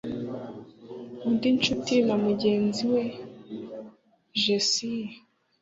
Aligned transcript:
Undi 1.27 1.47
nshuti 1.57 1.93
na 2.07 2.15
mugenzi 2.23 2.83
we 2.93 3.03
Jessie 4.41 5.07